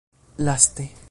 Laste. 0.39 0.93